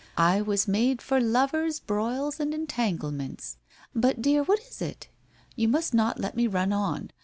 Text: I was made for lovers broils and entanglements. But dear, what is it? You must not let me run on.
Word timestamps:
I 0.17 0.41
was 0.41 0.67
made 0.67 0.99
for 0.99 1.21
lovers 1.21 1.79
broils 1.79 2.39
and 2.39 2.55
entanglements. 2.55 3.57
But 3.93 4.19
dear, 4.19 4.41
what 4.41 4.57
is 4.61 4.81
it? 4.81 5.09
You 5.55 5.67
must 5.67 5.93
not 5.93 6.19
let 6.19 6.35
me 6.35 6.47
run 6.47 6.73
on. 6.73 7.11